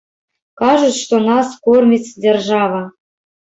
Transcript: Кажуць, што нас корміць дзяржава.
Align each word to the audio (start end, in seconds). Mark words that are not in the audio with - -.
Кажуць, 0.61 0.95
што 1.03 1.21
нас 1.29 1.53
корміць 1.67 2.03
дзяржава. 2.23 2.85